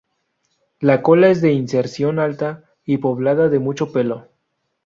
[0.79, 4.29] La cola es de inserción alta y poblada de mucho pelo.